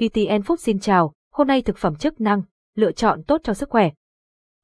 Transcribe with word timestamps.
VTN 0.00 0.40
Food 0.40 0.56
xin 0.56 0.78
chào, 0.78 1.12
hôm 1.32 1.46
nay 1.46 1.62
thực 1.62 1.78
phẩm 1.78 1.94
chức 1.94 2.20
năng, 2.20 2.42
lựa 2.76 2.92
chọn 2.92 3.22
tốt 3.22 3.40
cho 3.44 3.54
sức 3.54 3.70
khỏe. 3.70 3.90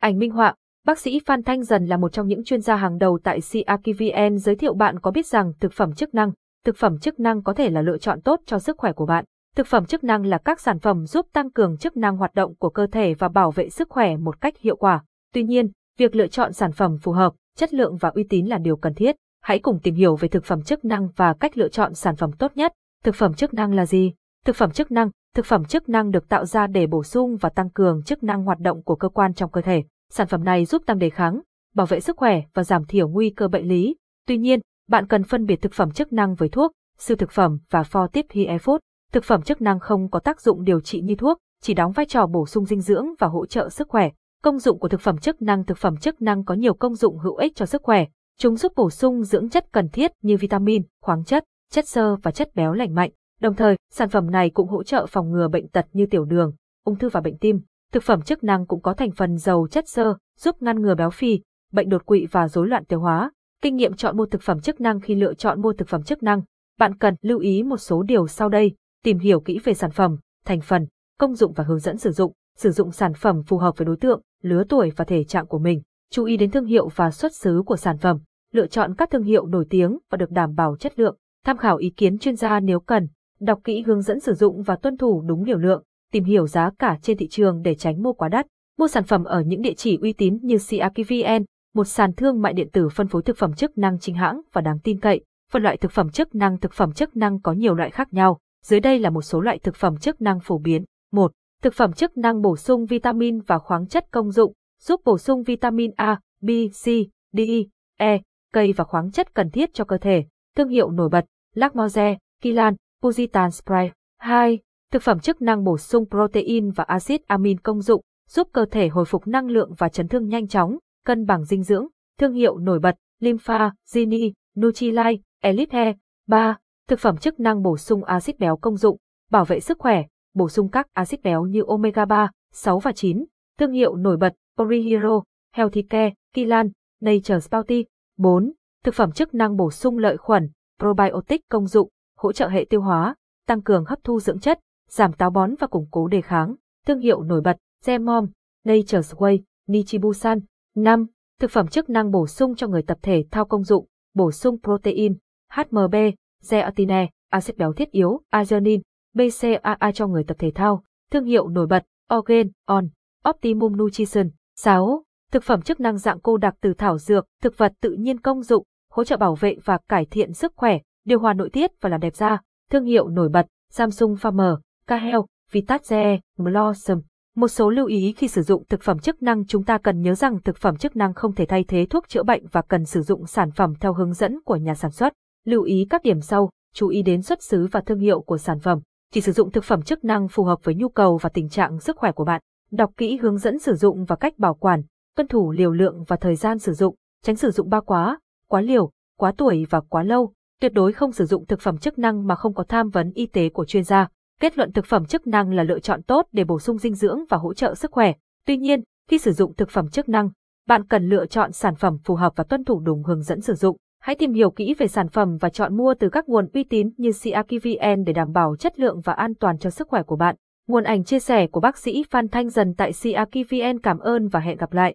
Ảnh 0.00 0.18
minh 0.18 0.30
họa, 0.30 0.54
bác 0.86 0.98
sĩ 0.98 1.20
Phan 1.26 1.42
Thanh 1.42 1.62
Dần 1.62 1.86
là 1.86 1.96
một 1.96 2.12
trong 2.12 2.28
những 2.28 2.44
chuyên 2.44 2.60
gia 2.60 2.76
hàng 2.76 2.98
đầu 2.98 3.18
tại 3.24 3.40
CRKVN 3.40 4.38
giới 4.38 4.56
thiệu 4.56 4.74
bạn 4.74 5.00
có 5.00 5.10
biết 5.10 5.26
rằng 5.26 5.52
thực 5.60 5.72
phẩm 5.72 5.92
chức 5.92 6.14
năng, 6.14 6.32
thực 6.64 6.76
phẩm 6.76 6.98
chức 6.98 7.20
năng 7.20 7.42
có 7.42 7.52
thể 7.52 7.70
là 7.70 7.82
lựa 7.82 7.98
chọn 7.98 8.20
tốt 8.20 8.40
cho 8.46 8.58
sức 8.58 8.78
khỏe 8.78 8.92
của 8.92 9.06
bạn. 9.06 9.24
Thực 9.56 9.66
phẩm 9.66 9.86
chức 9.86 10.04
năng 10.04 10.26
là 10.26 10.38
các 10.38 10.60
sản 10.60 10.78
phẩm 10.78 11.06
giúp 11.06 11.26
tăng 11.32 11.50
cường 11.50 11.76
chức 11.76 11.96
năng 11.96 12.16
hoạt 12.16 12.34
động 12.34 12.54
của 12.54 12.70
cơ 12.70 12.86
thể 12.92 13.14
và 13.14 13.28
bảo 13.28 13.50
vệ 13.50 13.70
sức 13.70 13.88
khỏe 13.90 14.16
một 14.16 14.40
cách 14.40 14.58
hiệu 14.58 14.76
quả. 14.76 15.04
Tuy 15.34 15.42
nhiên, 15.42 15.70
việc 15.98 16.16
lựa 16.16 16.26
chọn 16.26 16.52
sản 16.52 16.72
phẩm 16.72 16.98
phù 17.02 17.12
hợp, 17.12 17.32
chất 17.56 17.74
lượng 17.74 17.96
và 17.96 18.08
uy 18.08 18.24
tín 18.28 18.46
là 18.46 18.58
điều 18.58 18.76
cần 18.76 18.94
thiết. 18.94 19.16
Hãy 19.42 19.58
cùng 19.58 19.80
tìm 19.82 19.94
hiểu 19.94 20.16
về 20.16 20.28
thực 20.28 20.44
phẩm 20.44 20.62
chức 20.62 20.84
năng 20.84 21.08
và 21.16 21.34
cách 21.40 21.58
lựa 21.58 21.68
chọn 21.68 21.94
sản 21.94 22.16
phẩm 22.16 22.32
tốt 22.32 22.52
nhất. 22.54 22.72
Thực 23.04 23.14
phẩm 23.14 23.34
chức 23.34 23.54
năng 23.54 23.74
là 23.74 23.86
gì? 23.86 24.12
Thực 24.44 24.56
phẩm 24.56 24.70
chức 24.70 24.90
năng, 24.90 25.10
thực 25.36 25.46
phẩm 25.46 25.64
chức 25.64 25.88
năng 25.88 26.10
được 26.10 26.28
tạo 26.28 26.44
ra 26.44 26.66
để 26.66 26.86
bổ 26.86 27.02
sung 27.02 27.36
và 27.36 27.48
tăng 27.48 27.70
cường 27.70 28.02
chức 28.02 28.22
năng 28.22 28.44
hoạt 28.44 28.58
động 28.58 28.82
của 28.82 28.96
cơ 28.96 29.08
quan 29.08 29.34
trong 29.34 29.50
cơ 29.50 29.60
thể. 29.60 29.84
Sản 30.10 30.26
phẩm 30.26 30.44
này 30.44 30.64
giúp 30.64 30.82
tăng 30.86 30.98
đề 30.98 31.10
kháng, 31.10 31.40
bảo 31.74 31.86
vệ 31.86 32.00
sức 32.00 32.16
khỏe 32.16 32.42
và 32.54 32.64
giảm 32.64 32.84
thiểu 32.84 33.08
nguy 33.08 33.30
cơ 33.30 33.48
bệnh 33.48 33.68
lý. 33.68 33.96
Tuy 34.26 34.38
nhiên, 34.38 34.60
bạn 34.88 35.06
cần 35.06 35.24
phân 35.24 35.46
biệt 35.46 35.62
thực 35.62 35.72
phẩm 35.72 35.90
chức 35.90 36.12
năng 36.12 36.34
với 36.34 36.48
thuốc, 36.48 36.72
siêu 36.98 37.16
thực 37.16 37.30
phẩm 37.30 37.58
và 37.70 37.82
pho 37.82 38.06
tiếp 38.06 38.26
he 38.30 38.42
food. 38.42 38.78
Thực 39.12 39.24
phẩm 39.24 39.42
chức 39.42 39.60
năng 39.60 39.80
không 39.80 40.10
có 40.10 40.18
tác 40.18 40.40
dụng 40.40 40.64
điều 40.64 40.80
trị 40.80 41.00
như 41.00 41.14
thuốc, 41.14 41.38
chỉ 41.62 41.74
đóng 41.74 41.92
vai 41.92 42.06
trò 42.06 42.26
bổ 42.26 42.46
sung 42.46 42.64
dinh 42.64 42.80
dưỡng 42.80 43.06
và 43.18 43.26
hỗ 43.26 43.46
trợ 43.46 43.68
sức 43.68 43.88
khỏe. 43.88 44.10
Công 44.42 44.58
dụng 44.58 44.78
của 44.78 44.88
thực 44.88 45.00
phẩm 45.00 45.18
chức 45.18 45.42
năng 45.42 45.64
Thực 45.64 45.78
phẩm 45.78 45.96
chức 45.96 46.22
năng 46.22 46.44
có 46.44 46.54
nhiều 46.54 46.74
công 46.74 46.94
dụng 46.94 47.18
hữu 47.18 47.36
ích 47.36 47.52
cho 47.54 47.66
sức 47.66 47.82
khỏe. 47.82 48.04
Chúng 48.38 48.56
giúp 48.56 48.72
bổ 48.76 48.90
sung 48.90 49.22
dưỡng 49.22 49.48
chất 49.48 49.66
cần 49.72 49.88
thiết 49.88 50.10
như 50.22 50.36
vitamin, 50.36 50.82
khoáng 51.02 51.24
chất, 51.24 51.44
chất 51.72 51.88
xơ 51.88 52.16
và 52.22 52.30
chất 52.30 52.54
béo 52.54 52.72
lành 52.72 52.94
mạnh. 52.94 53.10
Đồng 53.40 53.54
thời, 53.54 53.76
sản 53.90 54.08
phẩm 54.08 54.30
này 54.30 54.50
cũng 54.50 54.68
hỗ 54.68 54.82
trợ 54.82 55.06
phòng 55.06 55.30
ngừa 55.30 55.48
bệnh 55.48 55.68
tật 55.68 55.86
như 55.92 56.06
tiểu 56.06 56.24
đường, 56.24 56.52
ung 56.84 56.96
thư 56.96 57.08
và 57.08 57.20
bệnh 57.20 57.38
tim. 57.38 57.60
Thực 57.92 58.02
phẩm 58.02 58.22
chức 58.22 58.44
năng 58.44 58.66
cũng 58.66 58.82
có 58.82 58.94
thành 58.94 59.10
phần 59.10 59.36
giàu 59.36 59.66
chất 59.70 59.88
xơ, 59.88 60.14
giúp 60.38 60.62
ngăn 60.62 60.82
ngừa 60.82 60.94
béo 60.94 61.10
phì, 61.10 61.40
bệnh 61.72 61.88
đột 61.88 62.06
quỵ 62.06 62.26
và 62.30 62.48
rối 62.48 62.68
loạn 62.68 62.84
tiêu 62.84 63.00
hóa. 63.00 63.30
Kinh 63.62 63.76
nghiệm 63.76 63.94
chọn 63.96 64.16
mua 64.16 64.26
thực 64.26 64.42
phẩm 64.42 64.60
chức 64.60 64.80
năng 64.80 65.00
khi 65.00 65.14
lựa 65.14 65.34
chọn 65.34 65.62
mua 65.62 65.72
thực 65.72 65.88
phẩm 65.88 66.02
chức 66.02 66.22
năng, 66.22 66.42
bạn 66.78 66.98
cần 66.98 67.14
lưu 67.22 67.38
ý 67.38 67.62
một 67.62 67.76
số 67.76 68.02
điều 68.02 68.26
sau 68.26 68.48
đây, 68.48 68.74
tìm 69.04 69.18
hiểu 69.18 69.40
kỹ 69.40 69.58
về 69.64 69.74
sản 69.74 69.90
phẩm, 69.90 70.16
thành 70.44 70.60
phần, 70.60 70.86
công 71.18 71.34
dụng 71.34 71.52
và 71.52 71.64
hướng 71.64 71.78
dẫn 71.78 71.96
sử 71.96 72.10
dụng, 72.10 72.32
sử 72.56 72.70
dụng 72.70 72.92
sản 72.92 73.14
phẩm 73.14 73.42
phù 73.42 73.58
hợp 73.58 73.76
với 73.76 73.86
đối 73.86 73.96
tượng, 73.96 74.20
lứa 74.42 74.64
tuổi 74.68 74.92
và 74.96 75.04
thể 75.04 75.24
trạng 75.24 75.46
của 75.46 75.58
mình, 75.58 75.82
chú 76.10 76.24
ý 76.24 76.36
đến 76.36 76.50
thương 76.50 76.66
hiệu 76.66 76.88
và 76.88 77.10
xuất 77.10 77.34
xứ 77.34 77.62
của 77.66 77.76
sản 77.76 77.98
phẩm, 77.98 78.18
lựa 78.52 78.66
chọn 78.66 78.94
các 78.94 79.10
thương 79.10 79.22
hiệu 79.22 79.46
nổi 79.46 79.66
tiếng 79.70 79.98
và 80.10 80.16
được 80.16 80.30
đảm 80.30 80.54
bảo 80.54 80.76
chất 80.76 80.98
lượng, 80.98 81.16
tham 81.44 81.56
khảo 81.56 81.76
ý 81.76 81.90
kiến 81.90 82.18
chuyên 82.18 82.36
gia 82.36 82.60
nếu 82.60 82.80
cần, 82.80 83.08
đọc 83.40 83.60
kỹ 83.64 83.82
hướng 83.82 84.02
dẫn 84.02 84.20
sử 84.20 84.34
dụng 84.34 84.62
và 84.62 84.76
tuân 84.76 84.96
thủ 84.96 85.22
đúng 85.26 85.44
liều 85.44 85.58
lượng, 85.58 85.82
tìm 86.12 86.24
hiểu 86.24 86.46
giá 86.46 86.70
cả 86.78 86.98
trên 87.02 87.16
thị 87.16 87.28
trường 87.28 87.62
để 87.62 87.74
tránh 87.74 88.02
mua 88.02 88.12
quá 88.12 88.28
đắt. 88.28 88.46
Mua 88.78 88.88
sản 88.88 89.04
phẩm 89.04 89.24
ở 89.24 89.40
những 89.40 89.62
địa 89.62 89.74
chỉ 89.74 89.98
uy 90.02 90.12
tín 90.12 90.38
như 90.42 90.56
CRKVN, 90.56 91.44
một 91.74 91.84
sàn 91.84 92.12
thương 92.12 92.42
mại 92.42 92.52
điện 92.52 92.68
tử 92.72 92.88
phân 92.88 93.08
phối 93.08 93.22
thực 93.22 93.36
phẩm 93.36 93.54
chức 93.54 93.78
năng 93.78 93.98
chính 93.98 94.14
hãng 94.14 94.40
và 94.52 94.60
đáng 94.60 94.78
tin 94.78 95.00
cậy. 95.00 95.24
Phân 95.52 95.62
loại 95.62 95.76
thực 95.76 95.92
phẩm 95.92 96.10
chức 96.10 96.34
năng 96.34 96.60
Thực 96.60 96.72
phẩm 96.72 96.92
chức 96.92 97.16
năng 97.16 97.40
có 97.40 97.52
nhiều 97.52 97.74
loại 97.74 97.90
khác 97.90 98.12
nhau. 98.12 98.38
Dưới 98.64 98.80
đây 98.80 98.98
là 98.98 99.10
một 99.10 99.22
số 99.22 99.40
loại 99.40 99.58
thực 99.58 99.76
phẩm 99.76 99.96
chức 99.96 100.20
năng 100.20 100.40
phổ 100.40 100.58
biến. 100.58 100.84
1. 101.12 101.32
Thực 101.62 101.74
phẩm 101.74 101.92
chức 101.92 102.16
năng 102.16 102.42
bổ 102.42 102.56
sung 102.56 102.86
vitamin 102.86 103.40
và 103.40 103.58
khoáng 103.58 103.86
chất 103.86 104.06
công 104.10 104.30
dụng, 104.30 104.52
giúp 104.80 105.00
bổ 105.04 105.18
sung 105.18 105.42
vitamin 105.42 105.90
A, 105.96 106.20
B, 106.42 106.48
C, 106.84 106.84
D, 107.32 107.38
E, 107.38 107.62
e 107.96 108.20
cây 108.52 108.72
và 108.72 108.84
khoáng 108.84 109.10
chất 109.10 109.34
cần 109.34 109.50
thiết 109.50 109.74
cho 109.74 109.84
cơ 109.84 109.98
thể. 109.98 110.24
Thương 110.56 110.68
hiệu 110.68 110.90
nổi 110.90 111.08
bật, 111.08 111.24
Lacmoze, 111.54 112.16
Kilan, 112.42 112.74
Pujitan 113.02 113.50
Spray. 113.50 113.92
2. 114.18 114.58
Thực 114.92 115.02
phẩm 115.02 115.20
chức 115.20 115.42
năng 115.42 115.64
bổ 115.64 115.78
sung 115.78 116.04
protein 116.10 116.70
và 116.70 116.84
axit 116.84 117.26
amin 117.26 117.60
công 117.60 117.80
dụng, 117.80 118.02
giúp 118.28 118.48
cơ 118.52 118.64
thể 118.70 118.88
hồi 118.88 119.04
phục 119.04 119.26
năng 119.26 119.46
lượng 119.46 119.74
và 119.78 119.88
chấn 119.88 120.08
thương 120.08 120.28
nhanh 120.28 120.48
chóng, 120.48 120.78
cân 121.04 121.26
bằng 121.26 121.44
dinh 121.44 121.62
dưỡng. 121.62 121.86
Thương 122.18 122.32
hiệu 122.32 122.58
nổi 122.58 122.78
bật, 122.78 122.96
Lympha, 123.20 123.72
Zini, 123.92 124.32
Nutrilite, 124.58 125.22
Elite. 125.42 125.94
3. 126.26 126.58
Thực 126.88 127.00
phẩm 127.00 127.16
chức 127.16 127.40
năng 127.40 127.62
bổ 127.62 127.76
sung 127.76 128.04
axit 128.04 128.38
béo 128.38 128.56
công 128.56 128.76
dụng, 128.76 128.96
bảo 129.30 129.44
vệ 129.44 129.60
sức 129.60 129.78
khỏe, 129.78 130.02
bổ 130.34 130.48
sung 130.48 130.68
các 130.70 130.86
axit 130.92 131.22
béo 131.22 131.42
như 131.42 131.62
omega 131.66 132.04
3, 132.04 132.30
6 132.52 132.78
và 132.78 132.92
9. 132.92 133.24
Thương 133.58 133.72
hiệu 133.72 133.96
nổi 133.96 134.16
bật, 134.16 134.34
Orihiro, 134.62 135.22
Healthy 135.54 135.82
Care, 135.82 136.14
Kilan, 136.34 136.68
Nature's 137.02 137.48
Bounty. 137.50 137.84
4. 138.18 138.52
Thực 138.84 138.94
phẩm 138.94 139.12
chức 139.12 139.34
năng 139.34 139.56
bổ 139.56 139.70
sung 139.70 139.98
lợi 139.98 140.16
khuẩn, 140.16 140.50
probiotic 140.78 141.40
công 141.48 141.66
dụng, 141.66 141.88
hỗ 142.16 142.32
trợ 142.32 142.48
hệ 142.48 142.66
tiêu 142.70 142.80
hóa, 142.80 143.14
tăng 143.46 143.62
cường 143.62 143.84
hấp 143.84 143.98
thu 144.04 144.20
dưỡng 144.20 144.40
chất, 144.40 144.60
giảm 144.88 145.12
táo 145.12 145.30
bón 145.30 145.54
và 145.58 145.66
củng 145.66 145.86
cố 145.90 146.08
đề 146.08 146.20
kháng. 146.20 146.54
Thương 146.86 147.00
hiệu 147.00 147.22
nổi 147.22 147.40
bật, 147.40 147.56
Zemom, 147.84 148.26
Nature's 148.64 149.16
Way, 149.16 149.38
Nichibusan. 149.66 150.38
5. 150.76 151.06
Thực 151.40 151.50
phẩm 151.50 151.68
chức 151.68 151.90
năng 151.90 152.10
bổ 152.10 152.26
sung 152.26 152.54
cho 152.54 152.68
người 152.68 152.82
tập 152.82 152.98
thể 153.02 153.24
thao 153.30 153.44
công 153.44 153.64
dụng, 153.64 153.86
bổ 154.14 154.32
sung 154.32 154.58
protein, 154.62 155.18
HMB, 155.52 155.94
zeaxanthin, 156.42 157.06
axit 157.30 157.56
béo 157.56 157.72
thiết 157.72 157.90
yếu, 157.90 158.20
arginine, 158.30 158.82
BCAA 159.14 159.92
cho 159.94 160.06
người 160.06 160.24
tập 160.24 160.36
thể 160.40 160.50
thao. 160.54 160.82
Thương 161.10 161.24
hiệu 161.24 161.48
nổi 161.48 161.66
bật, 161.66 161.84
Organ, 162.14 162.48
On, 162.64 162.88
Optimum 163.28 163.76
Nutrition. 163.76 164.30
6. 164.56 165.04
Thực 165.32 165.42
phẩm 165.42 165.62
chức 165.62 165.80
năng 165.80 165.98
dạng 165.98 166.20
cô 166.20 166.36
đặc 166.36 166.54
từ 166.60 166.74
thảo 166.74 166.98
dược, 166.98 167.26
thực 167.42 167.58
vật 167.58 167.72
tự 167.80 167.90
nhiên 167.90 168.20
công 168.20 168.42
dụng, 168.42 168.64
hỗ 168.90 169.04
trợ 169.04 169.16
bảo 169.16 169.34
vệ 169.34 169.56
và 169.64 169.78
cải 169.88 170.04
thiện 170.04 170.32
sức 170.32 170.52
khỏe, 170.56 170.78
điều 171.06 171.18
hòa 171.18 171.34
nội 171.34 171.50
tiết 171.52 171.70
và 171.80 171.90
làm 171.90 172.00
đẹp 172.00 172.16
da. 172.16 172.38
Thương 172.70 172.84
hiệu 172.84 173.08
nổi 173.08 173.28
bật, 173.28 173.46
Samsung 173.70 174.14
Farmer, 174.14 174.56
Cahel, 174.86 175.16
Vitatze, 175.52 176.18
Blossom. 176.38 177.00
Một 177.36 177.48
số 177.48 177.70
lưu 177.70 177.86
ý 177.86 178.14
khi 178.16 178.28
sử 178.28 178.42
dụng 178.42 178.64
thực 178.68 178.82
phẩm 178.82 178.98
chức 178.98 179.22
năng 179.22 179.46
chúng 179.46 179.64
ta 179.64 179.78
cần 179.78 180.00
nhớ 180.00 180.14
rằng 180.14 180.40
thực 180.42 180.56
phẩm 180.56 180.76
chức 180.76 180.96
năng 180.96 181.14
không 181.14 181.34
thể 181.34 181.46
thay 181.46 181.64
thế 181.68 181.86
thuốc 181.90 182.08
chữa 182.08 182.22
bệnh 182.22 182.46
và 182.52 182.62
cần 182.62 182.84
sử 182.84 183.02
dụng 183.02 183.26
sản 183.26 183.50
phẩm 183.50 183.74
theo 183.80 183.92
hướng 183.92 184.12
dẫn 184.12 184.40
của 184.44 184.56
nhà 184.56 184.74
sản 184.74 184.90
xuất. 184.90 185.12
Lưu 185.44 185.62
ý 185.62 185.86
các 185.90 186.02
điểm 186.02 186.20
sau, 186.20 186.50
chú 186.74 186.88
ý 186.88 187.02
đến 187.02 187.22
xuất 187.22 187.42
xứ 187.42 187.68
và 187.72 187.80
thương 187.80 187.98
hiệu 187.98 188.20
của 188.20 188.38
sản 188.38 188.60
phẩm. 188.60 188.78
Chỉ 189.12 189.20
sử 189.20 189.32
dụng 189.32 189.50
thực 189.50 189.64
phẩm 189.64 189.82
chức 189.82 190.04
năng 190.04 190.28
phù 190.28 190.44
hợp 190.44 190.58
với 190.62 190.74
nhu 190.74 190.88
cầu 190.88 191.16
và 191.16 191.28
tình 191.28 191.48
trạng 191.48 191.80
sức 191.80 191.96
khỏe 191.96 192.12
của 192.12 192.24
bạn. 192.24 192.40
Đọc 192.70 192.90
kỹ 192.96 193.16
hướng 193.16 193.38
dẫn 193.38 193.58
sử 193.58 193.74
dụng 193.74 194.04
và 194.04 194.16
cách 194.16 194.38
bảo 194.38 194.54
quản, 194.54 194.82
tuân 195.16 195.28
thủ 195.28 195.50
liều 195.50 195.72
lượng 195.72 196.04
và 196.08 196.16
thời 196.16 196.36
gian 196.36 196.58
sử 196.58 196.72
dụng, 196.72 196.94
tránh 197.22 197.36
sử 197.36 197.50
dụng 197.50 197.70
ba 197.70 197.80
quá, 197.80 198.18
quá 198.48 198.60
liều, 198.60 198.90
quá 199.18 199.32
tuổi 199.36 199.66
và 199.70 199.80
quá 199.80 200.02
lâu. 200.02 200.32
Tuyệt 200.60 200.72
đối 200.72 200.92
không 200.92 201.12
sử 201.12 201.24
dụng 201.24 201.46
thực 201.46 201.60
phẩm 201.60 201.78
chức 201.78 201.98
năng 201.98 202.26
mà 202.26 202.34
không 202.34 202.54
có 202.54 202.64
tham 202.68 202.88
vấn 202.88 203.12
y 203.14 203.26
tế 203.26 203.48
của 203.48 203.64
chuyên 203.64 203.84
gia. 203.84 204.08
Kết 204.40 204.58
luận 204.58 204.72
thực 204.72 204.86
phẩm 204.86 205.06
chức 205.06 205.26
năng 205.26 205.50
là 205.50 205.62
lựa 205.62 205.78
chọn 205.78 206.02
tốt 206.02 206.26
để 206.32 206.44
bổ 206.44 206.58
sung 206.58 206.78
dinh 206.78 206.94
dưỡng 206.94 207.18
và 207.28 207.36
hỗ 207.36 207.54
trợ 207.54 207.74
sức 207.74 207.90
khỏe. 207.92 208.12
Tuy 208.46 208.56
nhiên, 208.56 208.82
khi 209.08 209.18
sử 209.18 209.32
dụng 209.32 209.54
thực 209.54 209.70
phẩm 209.70 209.88
chức 209.88 210.08
năng, 210.08 210.30
bạn 210.68 210.86
cần 210.86 211.08
lựa 211.08 211.26
chọn 211.26 211.52
sản 211.52 211.74
phẩm 211.74 211.98
phù 212.04 212.14
hợp 212.14 212.32
và 212.36 212.44
tuân 212.44 212.64
thủ 212.64 212.80
đúng 212.80 213.02
hướng 213.02 213.22
dẫn 213.22 213.40
sử 213.40 213.54
dụng. 213.54 213.76
Hãy 214.00 214.14
tìm 214.14 214.32
hiểu 214.32 214.50
kỹ 214.50 214.74
về 214.78 214.86
sản 214.86 215.08
phẩm 215.08 215.36
và 215.40 215.48
chọn 215.48 215.76
mua 215.76 215.94
từ 215.98 216.08
các 216.08 216.28
nguồn 216.28 216.48
uy 216.54 216.64
tín 216.64 216.90
như 216.96 217.10
CRKVN 217.12 218.04
để 218.06 218.12
đảm 218.12 218.32
bảo 218.32 218.56
chất 218.56 218.80
lượng 218.80 219.00
và 219.00 219.12
an 219.12 219.34
toàn 219.34 219.58
cho 219.58 219.70
sức 219.70 219.88
khỏe 219.88 220.02
của 220.02 220.16
bạn. 220.16 220.36
Nguồn 220.68 220.84
ảnh 220.84 221.04
chia 221.04 221.18
sẻ 221.18 221.46
của 221.46 221.60
bác 221.60 221.78
sĩ 221.78 222.04
Phan 222.10 222.28
Thanh 222.28 222.48
Dần 222.48 222.74
tại 222.76 222.92
CRKVN 222.92 223.80
cảm 223.82 223.98
ơn 223.98 224.28
và 224.28 224.40
hẹn 224.40 224.56
gặp 224.56 224.72
lại. 224.72 224.94